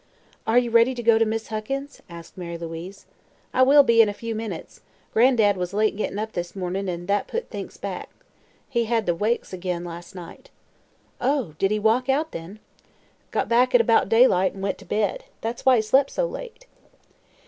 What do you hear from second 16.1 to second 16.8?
late."